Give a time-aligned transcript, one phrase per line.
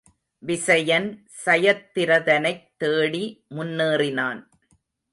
[0.43, 1.09] விசயன்
[1.43, 3.23] சயத்திரதனைத்தேடி
[3.55, 4.41] முன்னேறினான்.